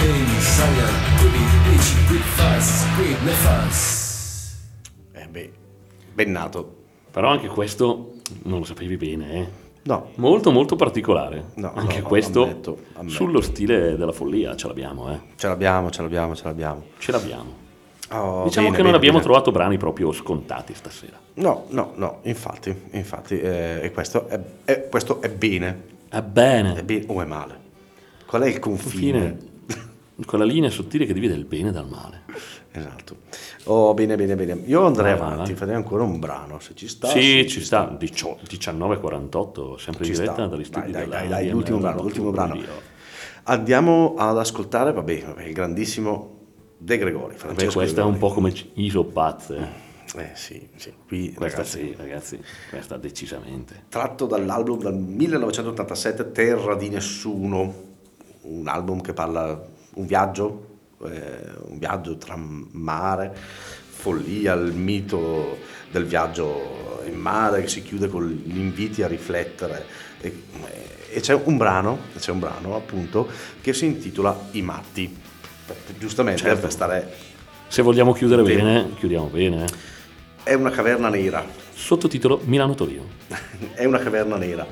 [0.00, 0.86] e sale
[1.18, 4.56] di dici, qui fas, qui ne fas.
[5.12, 5.52] Eh beh,
[6.14, 6.76] ben nato.
[7.10, 8.12] Però anche questo
[8.44, 9.67] non lo sapevi bene, eh?
[9.88, 11.52] No, Molto molto particolare.
[11.54, 13.14] No, anche no, questo ammetto, ammetto.
[13.14, 15.18] sullo stile della follia ce l'abbiamo, eh?
[15.36, 16.82] ce l'abbiamo, ce l'abbiamo, ce l'abbiamo.
[16.98, 17.66] Ce l'abbiamo.
[18.10, 19.22] Oh, diciamo bene, che non bene, abbiamo bene.
[19.22, 21.18] trovato brani proprio scontati stasera.
[21.34, 25.82] No, no, no, infatti, infatti, eh, e questo è, è- questo è bene.
[26.10, 26.74] È bene.
[26.74, 27.58] È bene o è male?
[28.26, 29.38] Qual è il confine?
[29.66, 30.26] Fine.
[30.26, 32.22] Quella linea sottile che divide il bene dal male.
[32.70, 33.16] Esatto.
[33.64, 34.60] Oh, bene, bene, bene.
[34.66, 35.58] Io andrei Vai, avanti, vai.
[35.58, 37.08] farei ancora un brano, se ci sta.
[37.08, 37.86] sì, se ci sta.
[37.90, 40.46] 1948, sempre Ci in diretta sta.
[40.46, 42.54] dagli studi Dai, dai, dai, l'ultimo brano, l'ultimo brano.
[42.54, 42.68] Radio.
[43.44, 46.36] Andiamo ad ascoltare, vabbè, vabbè, il grandissimo
[46.76, 47.34] De Gregori.
[47.36, 48.52] Francesco questa è De un po' Gregori.
[48.52, 49.86] come Iso Pazze.
[50.16, 52.40] Eh sì, sì, qui Questa ragazzi, sì, ragazzi,
[52.70, 53.84] questa decisamente.
[53.90, 57.74] tratto dall'album del 1987 Terra di Nessuno,
[58.42, 59.62] un album che parla
[59.94, 60.67] un viaggio,
[61.04, 65.58] eh, un viaggio tra mare, follia, il mito
[65.90, 69.86] del viaggio in mare che si chiude con gli inviti a riflettere
[70.20, 70.42] e,
[71.10, 73.28] e c'è un brano, c'è un brano appunto
[73.60, 75.16] che si intitola I matti,
[75.98, 76.60] giustamente Certo.
[76.60, 77.12] per stare
[77.68, 78.62] Se vogliamo chiudere Bene.
[78.62, 79.64] bene, chiudiamo bene.
[79.64, 79.68] eh.
[80.44, 81.44] è una caverna nera,
[81.74, 83.04] Sottotitolo Milano-Torino.
[83.74, 84.66] è una caverna nera.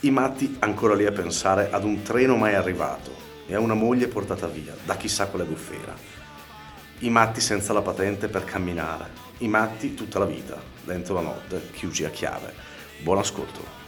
[0.00, 4.08] I matti ancora lì a pensare ad un treno mai arrivato e a una moglie
[4.08, 5.94] portata via da chissà quale bufera.
[6.98, 9.10] I matti senza la patente per camminare.
[9.38, 12.54] I matti tutta la vita, dentro la notte, chiusi a chiave.
[13.02, 13.80] Buon ascolto.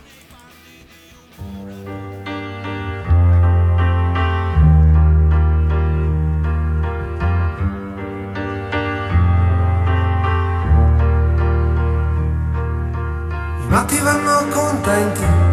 [13.60, 15.43] I matti vanno contenti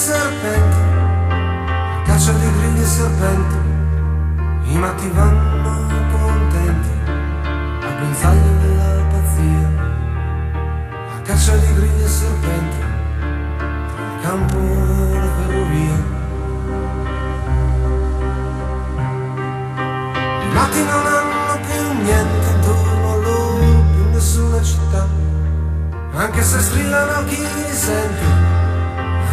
[0.00, 0.78] serpenti,
[2.06, 3.58] caccia di grilli e serpenti.
[4.72, 9.68] I matti vanno contenti al guinzaglio della pazzia,
[11.16, 15.96] a caccia di grilli e serpenti tra il campo e la ferrovia.
[20.40, 25.06] I matti non hanno più niente intorno a loro, più nessuna città.
[26.14, 28.49] Anche se strillano chi li sente,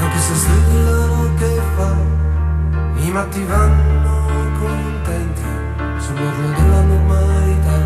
[0.08, 1.92] anche se strillano che fa.
[2.96, 4.26] I matti vanno
[4.58, 5.42] contenti
[5.98, 7.78] sull'orlo della normalità,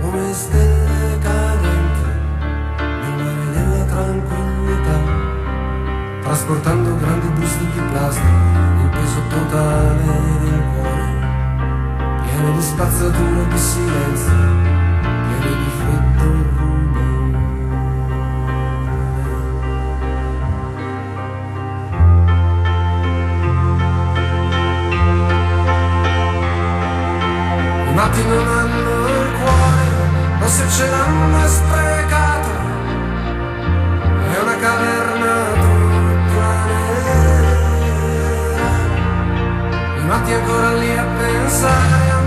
[0.00, 2.04] come stelle cadenti
[2.78, 4.98] nel mare della tranquillità.
[6.20, 8.28] trasportando grandi busti di plastica,
[8.82, 10.04] il peso totale
[10.40, 11.08] del cuore,
[12.22, 14.69] piene di spazzatura e di silenzio,
[28.00, 32.48] I matti non hanno il cuore, o se ce l'hanno sprecato,
[34.32, 37.58] è una caverna tutta nera.
[39.98, 42.19] I matti ancora lì a pensare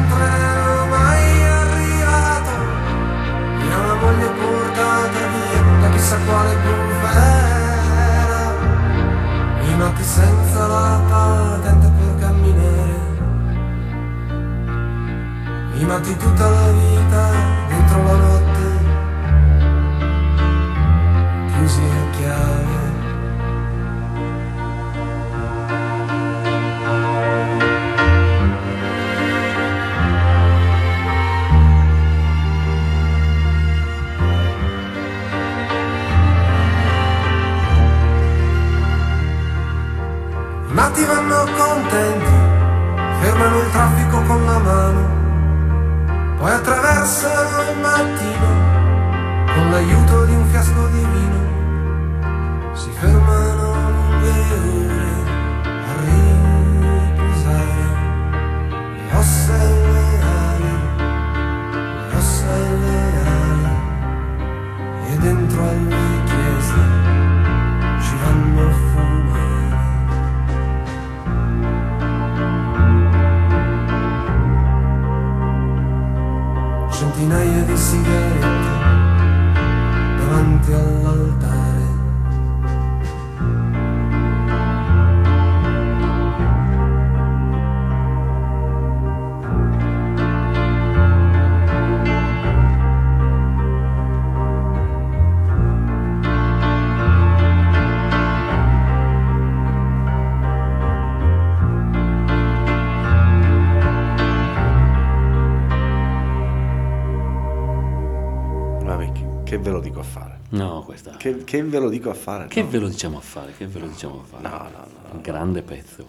[110.83, 111.11] No, questa.
[111.11, 112.47] Che, Che, che ve lo dico a fare?
[112.53, 112.67] No.
[112.67, 113.53] ve lo diciamo a fare?
[113.57, 114.43] Che ve lo diciamo a fare?
[114.43, 115.21] No, no, no, no.
[115.21, 116.05] Grande pezzo.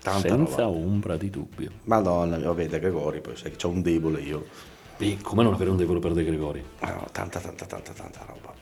[0.00, 0.76] Tanta senza roba.
[0.76, 1.70] ombra di dubbio.
[1.84, 4.46] Madonna mia, vabbè, De Gregori, poi sai che c'ho un debole io.
[4.98, 6.62] E come non avere un devolo per De Gregori?
[6.80, 8.52] Ah, no, tanta, tanta, tanta, tanta roba.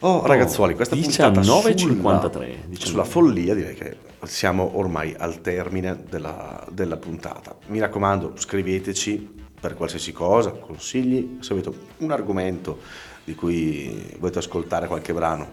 [0.00, 2.74] Oh, ragazzuoli, questa 19.53, puntata 19.
[2.74, 7.56] sulla, sulla follia direi che siamo ormai al termine della, della puntata.
[7.68, 12.80] Mi raccomando, scriveteci per qualsiasi cosa, consigli, se avete un argomento
[13.24, 15.50] di cui volete ascoltare qualche brano,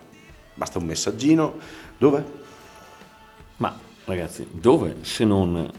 [0.53, 1.57] basta un messaggino.
[1.97, 2.24] Dove?
[3.57, 5.70] Ma ragazzi, dove se non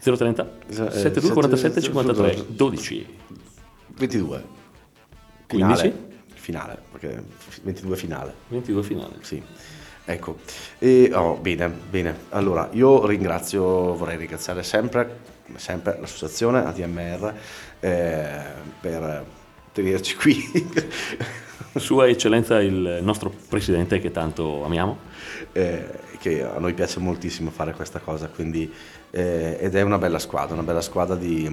[0.01, 3.07] 030 Eh, 72 47 sette- 53 12
[3.97, 4.45] 22.
[5.49, 5.77] 15?
[5.77, 5.95] Finale,
[6.35, 7.23] finale, perché
[7.63, 8.35] 22 finale.
[8.49, 9.15] 22 finale.
[9.23, 9.43] Sì,
[10.05, 10.39] ecco.
[10.79, 12.15] E, oh, bene, bene.
[12.31, 17.35] Allora, io ringrazio, vorrei ringraziare sempre, come sempre l'associazione ADMR
[17.81, 18.41] eh,
[18.81, 19.25] per
[19.73, 20.37] tenerci qui.
[21.75, 24.99] Sua Eccellenza il nostro presidente che tanto amiamo.
[25.53, 28.71] eh, che a noi piace moltissimo fare questa cosa, quindi,
[29.11, 31.49] eh, ed è una bella squadra, una bella squadra di,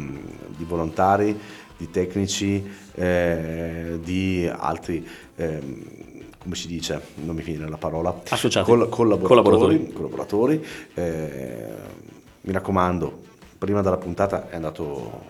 [0.56, 1.38] di volontari,
[1.78, 6.03] di tecnici, eh, di altri, ehm,
[6.38, 8.70] come si dice, non mi viene la parola, Associati.
[8.70, 9.28] Col- collaboratori.
[9.28, 9.91] Collaboratori.
[9.93, 10.66] collaboratori.
[10.93, 11.74] Eh,
[12.41, 13.22] mi raccomando,
[13.58, 15.24] prima della puntata è andato,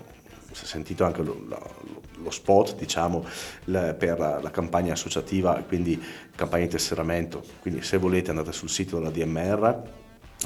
[0.51, 3.23] si è sentito anche lo, la- lo spot, diciamo,
[3.65, 6.01] la- per la campagna associativa, quindi
[6.35, 7.43] campagna di tesseramento.
[7.61, 9.81] Quindi se volete andate sul sito della DMR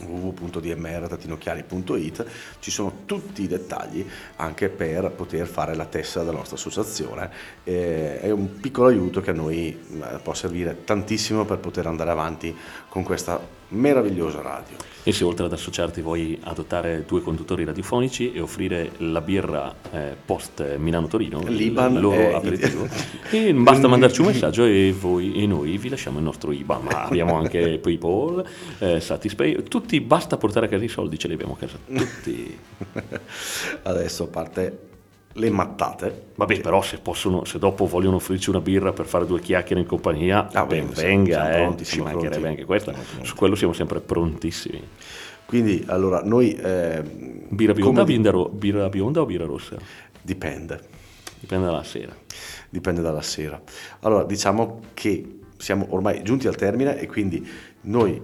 [0.02, 2.26] www.dmr-chiari.it
[2.60, 4.04] ci sono tutti i dettagli
[4.38, 7.30] anche per poter fare la tessera della nostra associazione.
[7.64, 12.12] Eh, è un piccolo aiuto che a noi eh, può servire tantissimo per poter andare
[12.12, 12.56] avanti
[12.88, 18.42] con questa meravigliosa radio E se oltre ad associarti vuoi adottare due conduttori radiofonici e
[18.42, 22.88] offrire la birra eh, post Milano-Torino, L'Iban il loro aperitivo,
[23.32, 26.84] e basta mandarci un messaggio e, voi, e noi vi lasciamo il nostro IBAN.
[26.84, 28.46] Ma abbiamo anche PayPal,
[28.80, 32.60] eh, Satispay, tutti basta portare a casa i soldi, ce li abbiamo a casa tutti.
[33.84, 34.89] adesso parte
[35.34, 36.28] le mattate.
[36.36, 39.88] Vabbè, però se, possono, se dopo vogliono offrirci una birra per fare due chiacchiere in
[39.88, 42.48] compagnia, Ah, ben siamo- venga, siamo eh, pronti, ci mancherebbe pronti.
[42.48, 42.94] anche questa.
[42.94, 43.24] Siamo.
[43.26, 44.82] Su quello siamo sempre prontissimi.
[45.46, 46.54] Quindi, allora, noi...
[46.56, 47.02] eh,
[47.50, 49.78] Birra bionda, come di- birra, ro- birra bionda o birra rossa?
[50.22, 50.80] Dipende.
[51.40, 52.16] Dipende dalla sera.
[52.70, 53.60] dipende dalla sera.
[54.02, 57.48] Allora, diciamo che siamo ormai giunti al termine e quindi
[57.82, 58.22] noi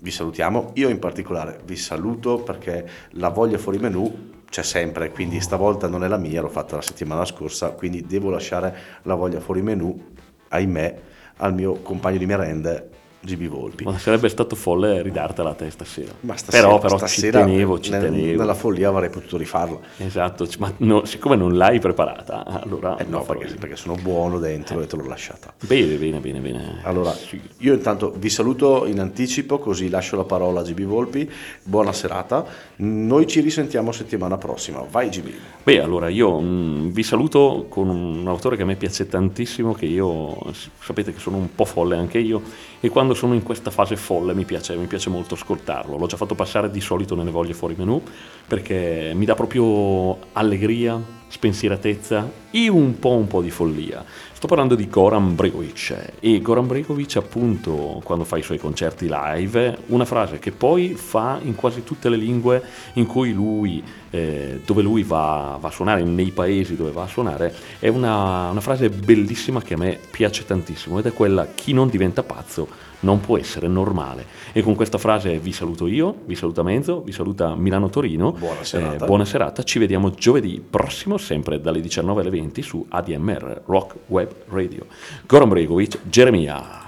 [0.00, 0.72] vi salutiamo.
[0.74, 6.04] Io in particolare vi saluto perché la voglia fuori menù c'è sempre, quindi stavolta non
[6.04, 10.12] è la mia, l'ho fatta la settimana scorsa, quindi devo lasciare la voglia fuori menù,
[10.48, 10.98] ahimè,
[11.36, 12.90] al mio compagno di merende,
[13.36, 13.84] GB Volpi.
[13.84, 16.12] Ma sarebbe stato folle ridartela a te stasera.
[16.20, 18.38] Ma stasera, però però stasera ci tenevo, ci nel- tenevo.
[18.38, 19.82] nella follia avrei potuto rifarlo.
[19.98, 24.80] Esatto, ma no, siccome non l'hai preparata, allora Eh no, perché, perché sono buono dentro
[24.80, 25.52] e te l'ho lasciata.
[25.66, 26.80] Bene, bene, bene, bene.
[26.84, 27.14] Allora,
[27.58, 31.30] io intanto vi saluto in anticipo, così lascio la parola a GB Volpi.
[31.62, 32.44] Buona serata.
[32.76, 34.84] Noi ci risentiamo settimana prossima.
[34.90, 35.28] Vai GB.
[35.64, 39.86] Beh, allora io mm, vi saluto con un autore che a me piace tantissimo, che
[39.86, 40.36] io
[40.80, 42.40] sapete che sono un po' folle anche io,
[42.80, 45.96] e quando sono in questa fase folle mi piace, mi piace molto ascoltarlo.
[45.96, 48.00] L'ho già fatto passare di solito nelle voglie fuori menù,
[48.46, 54.04] perché mi dà proprio allegria, spensieratezza e un po' un po' di follia.
[54.32, 59.78] Sto parlando di Goran Bregovic e Goran Bregovic appunto quando fa i suoi concerti live
[59.86, 62.62] una frase che poi fa in quasi tutte le lingue
[62.94, 67.08] in cui lui, eh, dove lui va, va a suonare, nei paesi dove va a
[67.08, 71.72] suonare, è una, una frase bellissima che a me piace tantissimo ed è quella chi
[71.72, 74.26] non diventa pazzo non può essere normale.
[74.52, 78.32] E con questa frase vi saluto io, vi saluta Menzo, vi saluta Milano Torino.
[78.32, 79.04] Buona serata.
[79.04, 83.94] Eh, buona serata, ci vediamo giovedì prossimo, sempre dalle 19 alle 20 su ADMR Rock
[84.06, 84.86] Web Radio.
[85.26, 86.87] Goran Bregovic, Geremia.